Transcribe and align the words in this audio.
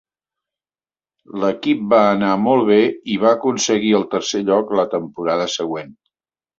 L'equip 1.43 1.83
va 1.91 2.01
anar 2.15 2.33
molt 2.47 2.67
bé 2.71 2.79
i 3.13 3.21
va 3.27 3.31
aconseguir 3.37 3.95
el 4.01 4.09
tercer 4.17 4.45
lloc 4.53 4.77
la 4.83 4.91
temporada 4.99 5.51
següent. 5.63 5.99